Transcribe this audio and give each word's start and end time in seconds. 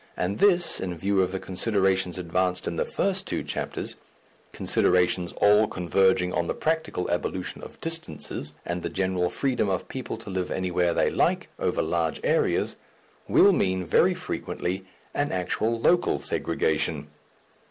And 0.17 0.39
this 0.39 0.79
in 0.79 0.97
view 0.97 1.21
of 1.21 1.31
the 1.31 1.39
considerations 1.39 2.17
advanced 2.17 2.67
in 2.67 2.75
the 2.75 2.85
first 2.85 3.27
two 3.27 3.43
chapters, 3.43 3.97
considerations 4.51 5.31
all 5.33 5.67
converging 5.67 6.33
on 6.33 6.47
the 6.47 6.55
practical 6.55 7.07
abolition 7.11 7.61
of 7.61 7.79
distances 7.81 8.53
and 8.65 8.81
the 8.81 8.89
general 8.89 9.29
freedom 9.29 9.69
of 9.69 9.87
people 9.87 10.17
to 10.17 10.31
live 10.31 10.49
anywhere 10.49 10.95
they 10.95 11.11
like 11.11 11.49
over 11.59 11.83
large 11.83 12.19
areas 12.23 12.77
will 13.27 13.51
mean 13.51 13.85
very 13.85 14.15
frequently 14.15 14.87
an 15.13 15.31
actual 15.31 15.79
local 15.79 16.17
segregation. 16.17 17.05